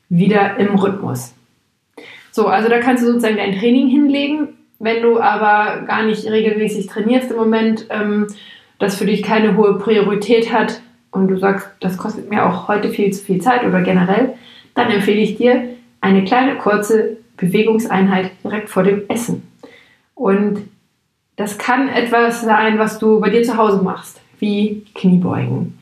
wieder 0.10 0.58
im 0.58 0.76
Rhythmus. 0.76 1.34
So, 2.32 2.48
also 2.48 2.70
da 2.70 2.80
kannst 2.80 3.04
du 3.04 3.08
sozusagen 3.08 3.38
dein 3.38 3.58
Training 3.58 3.88
hinlegen. 3.88 4.50
Wenn 4.80 5.02
du 5.02 5.20
aber 5.20 5.82
gar 5.86 6.04
nicht 6.04 6.26
regelmäßig 6.26 6.88
trainierst 6.88 7.32
im 7.32 7.38
Moment, 7.38 7.88
ähm, 7.90 8.28
das 8.80 8.96
für 8.96 9.06
dich 9.06 9.24
keine 9.24 9.56
hohe 9.56 9.78
Priorität 9.78 10.52
hat 10.52 10.82
und 11.12 11.28
du 11.28 11.38
sagst, 11.38 11.70
das 11.80 11.98
kostet 11.98 12.30
mir 12.30 12.46
auch 12.46 12.68
heute 12.68 12.90
viel 12.90 13.12
zu 13.12 13.24
viel 13.24 13.40
Zeit 13.40 13.64
oder 13.66 13.82
generell, 13.82 14.34
dann 14.76 14.90
empfehle 14.90 15.22
ich 15.22 15.38
dir 15.38 15.70
eine 16.02 16.24
kleine 16.24 16.58
kurze 16.58 17.18
Bewegungseinheit 17.38 18.32
direkt 18.44 18.70
vor 18.70 18.84
dem 18.84 19.04
Essen. 19.08 19.48
Und 20.16 20.64
das 21.36 21.58
kann 21.58 21.88
etwas 21.88 22.42
sein, 22.42 22.78
was 22.78 23.00
du 23.00 23.20
bei 23.20 23.30
dir 23.30 23.44
zu 23.44 23.58
Hause 23.58 23.82
machst, 23.82 24.22
wie 24.40 24.86
Kniebeugen, 24.96 25.78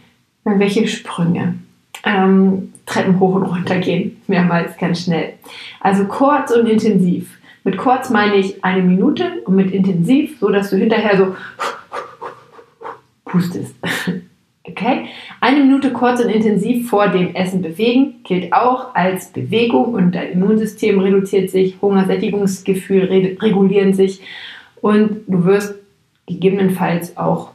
irgendwelche 0.46 0.88
Sprünge, 0.88 1.56
ähm, 2.06 2.74
Treppen 2.86 3.20
hoch 3.20 3.36
und 3.36 3.44
runter 3.44 3.78
gehen, 3.78 4.22
mehrmals 4.28 4.78
ganz 4.78 5.04
schnell. 5.04 5.34
Also 5.80 6.06
kurz 6.06 6.52
und 6.52 6.68
intensiv. 6.68 7.38
Mit 7.64 7.78
kurz 7.78 8.10
meine 8.10 8.36
ich 8.36 8.64
eine 8.64 8.82
Minute 8.82 9.42
und 9.46 9.56
mit 9.56 9.72
intensiv, 9.72 10.40
so 10.40 10.50
dass 10.50 10.72
du 10.72 10.78
hinterher 10.78 11.18
so 11.18 11.36
pustest. 13.26 13.76
Okay? 14.64 15.08
Eine 15.40 15.62
Minute 15.62 15.92
kurz 15.92 16.24
und 16.24 16.30
intensiv 16.30 16.88
vor 16.88 17.08
dem 17.08 17.34
Essen 17.34 17.64
bewegen 17.64 18.22
gilt 18.24 18.54
auch 18.54 18.94
als 18.94 19.32
Bewegung 19.32 19.96
und 19.96 20.14
dein 20.14 20.34
Immunsystem 20.34 21.00
reduziert 21.00 21.50
sich, 21.50 21.78
Hungersättigungsgefühl 21.82 23.38
regulieren 23.42 23.94
sich 23.94 24.22
und 24.80 25.22
du 25.28 25.46
wirst 25.46 25.76
gegebenenfalls 26.28 27.18
auch 27.18 27.52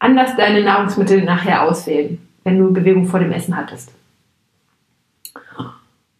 anders 0.00 0.36
deine 0.36 0.62
Nahrungsmittel 0.62 1.22
nachher 1.22 1.62
auswählen, 1.62 2.18
wenn 2.44 2.58
du 2.58 2.72
Bewegung 2.72 3.06
vor 3.06 3.20
dem 3.20 3.32
Essen 3.32 3.56
hattest. 3.56 3.92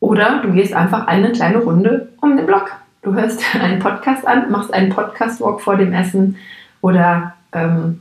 Oder 0.01 0.43
du 0.43 0.53
gehst 0.53 0.75
einfach 0.75 1.07
eine 1.07 1.33
kleine 1.33 1.59
Runde 1.59 2.09
um 2.21 2.37
den 2.37 2.47
Block. 2.47 2.73
Du 3.03 3.15
hörst 3.15 3.43
einen 3.61 3.79
Podcast 3.79 4.27
an, 4.27 4.51
machst 4.51 4.73
einen 4.73 4.91
Podcast-Walk 4.91 5.61
vor 5.61 5.77
dem 5.77 5.93
Essen 5.93 6.37
oder 6.81 7.35
ähm, 7.53 8.01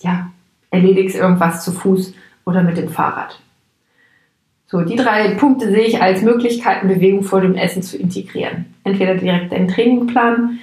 ja, 0.00 0.30
erledigst 0.70 1.16
irgendwas 1.16 1.64
zu 1.64 1.72
Fuß 1.72 2.14
oder 2.44 2.62
mit 2.62 2.76
dem 2.76 2.88
Fahrrad. 2.88 3.40
So, 4.66 4.82
die 4.82 4.96
drei 4.96 5.34
Punkte 5.34 5.70
sehe 5.70 5.86
ich 5.86 6.02
als 6.02 6.22
Möglichkeiten, 6.22 6.88
Bewegung 6.88 7.22
vor 7.22 7.40
dem 7.40 7.54
Essen 7.54 7.82
zu 7.82 7.96
integrieren. 7.96 8.66
Entweder 8.84 9.14
direkt 9.14 9.52
deinen 9.52 9.68
Trainingplan 9.68 10.58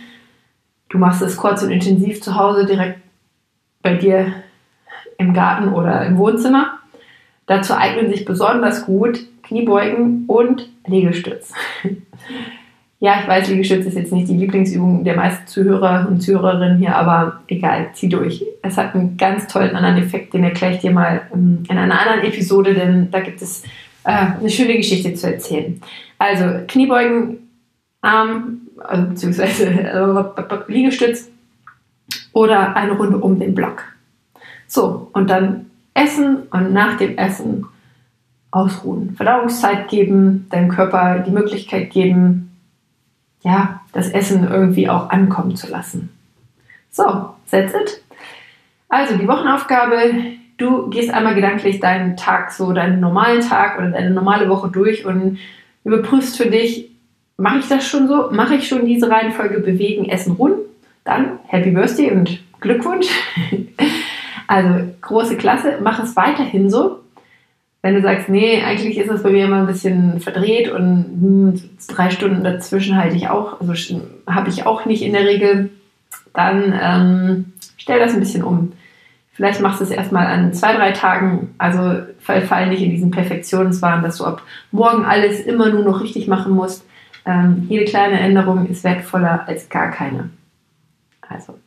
Du 0.90 0.98
machst 0.98 1.22
es 1.22 1.38
kurz 1.38 1.64
und 1.64 1.72
intensiv 1.72 2.22
zu 2.22 2.36
Hause 2.36 2.66
direkt 2.66 3.00
bei 3.82 3.96
dir 3.96 4.34
im 5.18 5.34
Garten 5.34 5.74
oder 5.74 6.06
im 6.06 6.18
Wohnzimmer. 6.18 6.80
Dazu 7.48 7.76
eignen 7.76 8.10
sich 8.10 8.26
besonders 8.26 8.86
gut 8.86 9.20
Kniebeugen 9.44 10.26
und 10.28 10.70
Liegestütz. 10.88 11.54
ja, 13.00 13.20
ich 13.22 13.28
weiß, 13.28 13.50
Liegestütz 13.50 13.86
ist 13.86 13.96
jetzt 13.96 14.12
nicht 14.12 14.28
die 14.28 14.38
Lieblingsübung 14.38 15.04
der 15.04 15.16
meisten 15.16 15.46
Zuhörer 15.46 16.08
und 16.10 16.22
Zuhörerinnen 16.22 16.80
hier, 16.80 16.96
aber 16.96 17.42
egal, 17.48 17.90
zieh 17.94 18.10
durch. 18.10 18.44
Es 18.64 18.78
hat 18.78 18.96
einen 18.96 19.18
ganz 19.18 19.48
tollen 19.48 19.76
anderen 19.76 19.98
Effekt, 19.98 20.34
den 20.34 20.44
erkläre 20.44 20.74
ich 20.74 20.80
dir 20.80 20.92
mal 20.92 21.22
ähm, 21.34 21.64
in 21.70 21.78
einer 21.78 22.00
anderen 22.00 22.24
Episode, 22.24 22.74
denn 22.74 23.12
da 23.12 23.20
gibt 23.20 23.42
es 23.42 23.64
äh, 24.04 24.38
eine 24.40 24.50
schöne 24.50 24.76
Geschichte 24.78 25.14
zu 25.14 25.32
erzählen. 25.32 25.80
Also 26.18 26.46
Kniebeugen, 26.68 27.38
Arm, 28.02 28.62
also 28.80 29.08
beziehungsweise 29.08 29.66
äh, 29.70 30.72
Liegestütz 30.72 31.30
oder 32.34 32.76
eine 32.76 32.94
Runde 32.94 33.18
um 33.18 33.40
den 33.40 33.54
Block. 33.54 33.84
So, 34.68 35.10
und 35.14 35.30
dann 35.30 35.68
essen 35.96 36.44
und 36.52 36.74
nach 36.74 36.98
dem 36.98 37.18
Essen 37.18 37.66
ausruhen. 38.52 39.16
Verdauungszeit 39.16 39.90
geben, 39.90 40.48
deinem 40.52 40.70
Körper 40.70 41.20
die 41.20 41.32
Möglichkeit 41.32 41.90
geben, 41.90 42.52
ja, 43.42 43.82
das 43.92 44.10
Essen 44.10 44.48
irgendwie 44.48 44.90
auch 44.90 45.10
ankommen 45.10 45.56
zu 45.56 45.70
lassen. 45.70 46.10
So, 46.92 47.34
that's 47.50 47.74
it. 47.74 48.02
Also 48.88 49.18
die 49.18 49.28
Wochenaufgabe, 49.28 50.14
du 50.58 50.90
gehst 50.90 51.14
einmal 51.14 51.36
gedanklich 51.36 51.80
deinen 51.80 52.16
Tag, 52.16 52.52
so 52.52 52.72
deinen 52.72 53.00
normalen 53.00 53.42
Tag 53.42 53.78
oder 53.78 53.92
deine 53.92 54.12
normale 54.12 54.50
Woche 54.50 54.70
durch 54.70 55.06
und 55.06 55.38
überprüfst 55.84 56.38
für 56.38 56.50
dich, 56.50 56.92
mache 57.38 57.60
ich 57.60 57.68
das 57.68 57.88
schon 57.88 58.08
so? 58.08 58.30
Mache 58.32 58.56
ich 58.56 58.68
schon 58.68 58.86
diese 58.86 59.10
Reihenfolge 59.10 59.60
bewegen, 59.60 60.06
essen, 60.06 60.34
ruhen? 60.34 60.56
Dann 61.04 61.40
Happy 61.48 61.72
Birthday 61.72 62.12
und 62.12 62.42
Glückwunsch. 62.60 63.08
also 64.48 64.92
große 65.02 65.38
Klasse, 65.38 65.80
mach 65.82 66.04
es 66.04 66.16
weiterhin 66.16 66.70
so. 66.70 67.00
Wenn 67.82 67.96
du 67.96 68.02
sagst, 68.02 68.30
nee, 68.30 68.64
eigentlich 68.64 68.98
ist 68.98 69.10
das 69.10 69.22
bei 69.22 69.30
mir 69.30 69.46
immer 69.46 69.58
ein 69.60 69.68
bisschen 69.68 70.20
verdreht 70.20 70.72
und 70.72 71.06
hm, 71.22 71.62
drei 71.88 72.10
Stunden 72.10 72.44
dazwischen 72.44 72.98
halte 72.98 73.16
ich 73.16 73.30
auch, 73.30 73.62
also 73.62 74.02
habe 74.28 74.50
ich 74.50 74.66
auch 74.66 74.86
nicht 74.86 75.04
in 75.04 75.14
der 75.14 75.26
Regel, 75.26 75.70
dann 76.34 76.74
ähm, 76.82 77.54
stell 77.78 78.00
das 78.00 78.14
ein 78.14 78.20
bisschen 78.20 78.44
um. 78.44 78.74
Vielleicht 79.34 79.60
machst 79.62 79.82
du 79.82 79.84
es 79.84 79.92
erstmal 79.92 80.28
an 80.28 80.54
zwei, 80.54 80.74
drei 80.76 80.94
Tagen, 80.94 81.54
also 81.58 82.04
fall, 82.20 82.42
fall 82.42 82.70
nicht 82.70 82.82
in 82.82 82.92
diesen 82.92 83.12
Perfektionswahn, 83.12 84.02
dass 84.02 84.18
du 84.18 84.26
ab 84.26 84.42
morgen 84.72 85.04
alles 85.04 85.42
immer 85.42 85.70
nur 85.70 85.84
noch 85.84 86.02
richtig 86.02 86.28
machen 86.28 86.54
musst. 86.54 86.86
Ähm, 87.26 87.66
jede 87.68 87.86
kleine 87.86 88.20
Änderung 88.20 88.66
ist 88.68 88.84
wertvoller 88.84 89.46
als 89.48 89.68
gar 89.68 89.92
keine. 89.92 90.30
Also, 91.28 91.60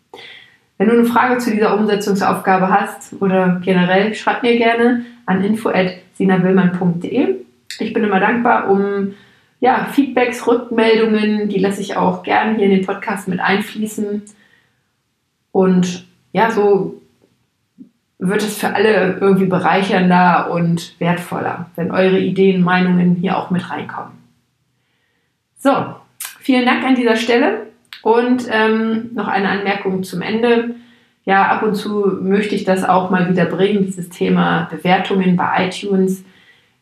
wenn 0.78 0.88
du 0.88 0.94
eine 0.94 1.04
Frage 1.04 1.38
zu 1.38 1.50
dieser 1.50 1.76
Umsetzungsaufgabe 1.76 2.70
hast 2.70 3.20
oder 3.20 3.60
generell, 3.64 4.14
schreib 4.14 4.42
mir 4.42 4.56
gerne 4.56 5.04
an 5.26 5.44
info.sinawillmann.de. 5.44 7.34
Ich 7.80 7.92
bin 7.92 8.04
immer 8.04 8.20
dankbar 8.20 8.70
um 8.70 9.14
ja, 9.60 9.86
Feedbacks, 9.86 10.46
Rückmeldungen, 10.46 11.48
die 11.48 11.58
lasse 11.58 11.80
ich 11.80 11.96
auch 11.96 12.22
gerne 12.22 12.56
hier 12.56 12.66
in 12.66 12.70
den 12.70 12.86
Podcast 12.86 13.26
mit 13.26 13.40
einfließen. 13.40 14.22
Und 15.50 16.06
ja, 16.32 16.52
so 16.52 17.02
wird 18.20 18.42
es 18.42 18.58
für 18.58 18.74
alle 18.74 19.18
irgendwie 19.20 19.46
bereichernder 19.46 20.50
und 20.52 20.94
wertvoller, 21.00 21.70
wenn 21.74 21.90
eure 21.90 22.20
Ideen, 22.20 22.62
Meinungen 22.62 23.16
hier 23.16 23.36
auch 23.36 23.50
mit 23.50 23.68
reinkommen. 23.68 24.12
So, 25.56 25.72
vielen 26.38 26.66
Dank 26.66 26.84
an 26.84 26.94
dieser 26.94 27.16
Stelle 27.16 27.67
und 28.02 28.46
ähm, 28.50 29.10
noch 29.14 29.28
eine 29.28 29.48
Anmerkung 29.48 30.02
zum 30.02 30.22
Ende. 30.22 30.74
ja, 31.24 31.46
ab 31.48 31.62
und 31.62 31.74
zu 31.74 32.18
möchte 32.22 32.54
ich 32.54 32.64
das 32.64 32.84
auch 32.84 33.10
mal 33.10 33.28
wieder 33.28 33.44
bringen, 33.44 33.84
dieses 33.84 34.08
Thema 34.08 34.68
Bewertungen 34.70 35.36
bei 35.36 35.68
iTunes. 35.68 36.24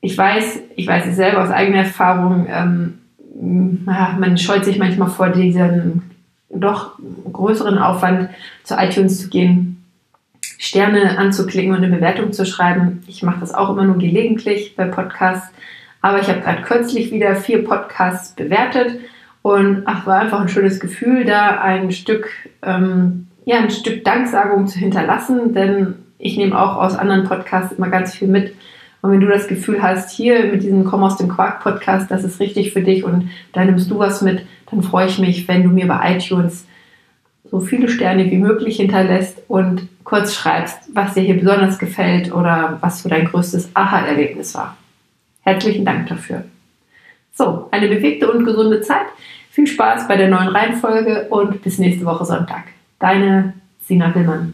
Ich 0.01 0.17
weiß, 0.17 0.61
ich 0.77 0.87
weiß 0.87 1.07
es 1.07 1.17
selber 1.17 1.43
aus 1.43 1.51
eigener 1.51 1.79
Erfahrung, 1.79 2.47
ähm, 2.49 2.99
man 3.39 4.39
scheut 4.39 4.65
sich 4.65 4.79
manchmal 4.79 5.09
vor 5.09 5.29
diesem 5.29 6.03
doch 6.49 6.93
größeren 7.33 7.79
Aufwand 7.79 8.31
zu 8.63 8.75
iTunes 8.77 9.21
zu 9.21 9.29
gehen, 9.29 9.85
Sterne 10.59 11.19
anzuklicken 11.19 11.73
und 11.73 11.85
eine 11.85 11.95
Bewertung 11.95 12.33
zu 12.33 12.47
schreiben. 12.47 13.03
Ich 13.09 13.23
mache 13.23 13.41
das 13.41 13.53
auch 13.53 13.71
immer 13.71 13.85
nur 13.85 13.99
gelegentlich 13.99 14.75
bei 14.75 14.87
Podcasts. 14.87 15.49
Aber 16.01 16.21
ich 16.21 16.29
habe 16.29 16.41
gerade 16.41 16.63
kürzlich 16.63 17.11
wieder 17.11 17.37
vier 17.37 17.65
Podcasts 17.65 18.35
bewertet 18.35 19.01
und 19.47 19.83
ach, 19.85 20.07
war 20.07 20.19
einfach 20.19 20.41
ein 20.41 20.49
schönes 20.49 20.81
Gefühl, 20.81 21.25
da 21.25 21.61
ein 21.61 21.93
Stück, 21.93 22.29
ähm, 22.63 23.29
ja, 23.45 23.59
ein 23.59 23.71
Stück 23.71 24.05
Danksagung 24.05 24.67
zu 24.67 24.77
hinterlassen, 24.77 25.55
denn 25.55 25.95
ich 26.19 26.37
nehme 26.37 26.61
auch 26.61 26.75
aus 26.75 26.97
anderen 26.97 27.29
Podcasts 27.29 27.79
immer 27.79 27.89
ganz 27.89 28.13
viel 28.13 28.27
mit. 28.27 28.57
Und 29.03 29.13
wenn 29.13 29.21
du 29.21 29.29
das 29.29 29.47
Gefühl 29.47 29.81
hast, 29.81 30.11
hier 30.11 30.47
mit 30.47 30.65
diesem 30.65 30.85
Komm 30.85 31.05
aus 31.05 31.17
dem 31.17 31.29
Quark 31.29 31.63
Podcast, 31.63 32.11
das 32.11 32.25
ist 32.25 32.41
richtig 32.41 32.73
für 32.73 32.83
dich 32.83 33.05
und 33.05 33.31
da 33.53 33.65
nimmst 33.65 33.89
du 33.89 34.01
was 34.01 34.21
mit, 34.21 34.45
dann 34.69 34.83
freue 34.83 35.07
ich 35.07 35.21
mich, 35.21 35.47
wenn 35.47 35.63
du 35.63 35.69
mir 35.69 35.87
bei 35.87 36.17
iTunes 36.17 36.67
so 37.49 37.61
viele 37.61 37.89
Sterne 37.89 38.29
wie 38.29 38.39
möglich 38.39 38.79
hinterlässt 38.79 39.43
und 39.47 39.87
kurz 40.03 40.35
schreibst, 40.35 40.77
was 40.93 41.15
dir 41.15 41.23
hier 41.23 41.39
besonders 41.39 41.79
gefällt 41.79 42.35
oder 42.35 42.79
was 42.81 43.03
für 43.03 43.11
dein 43.11 43.27
größtes 43.27 43.71
Aha-Erlebnis 43.75 44.57
war. 44.57 44.77
Herzlichen 45.43 45.85
Dank 45.85 46.09
dafür. 46.09 46.43
So, 47.33 47.69
eine 47.71 47.87
bewegte 47.87 48.33
und 48.33 48.45
gesunde 48.45 48.81
Zeit. 48.81 49.07
Viel 49.57 49.67
Spaß 49.67 50.07
bei 50.07 50.19
der 50.19 50.29
neuen 50.29 50.49
Reihenfolge 50.49 51.29
und 51.31 51.63
bis 51.63 51.79
nächste 51.79 52.05
Woche 52.05 52.27
Sonntag. 52.27 52.65
Deine 52.99 53.55
Sina 53.81 54.15
Willmann. 54.15 54.53